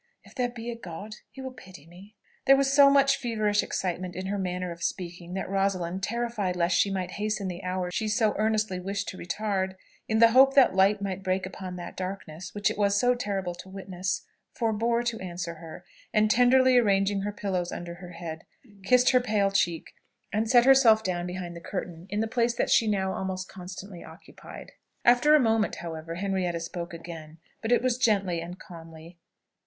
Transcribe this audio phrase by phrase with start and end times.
[0.23, 2.15] If there be a God, he will pity me!"
[2.47, 6.75] There was so much feverish excitement in her manner of speaking, that Rosalind, terrified lest
[6.75, 9.75] she might hasten the hour she so earnestly wished to retard,
[10.07, 13.53] in the hope that light might break upon that darkness which it was so terrible
[13.53, 14.25] to witness,
[14.55, 18.43] forbore to answer her, and tenderly arranging her pillows under her head,
[18.81, 19.93] kissed her pale cheek
[20.33, 24.03] and set herself down behind the curtain, in the place that she now almost constantly
[24.03, 24.71] occupied.
[25.05, 29.19] After a moment, however, Henrietta spoke again, but it was gently and calmly.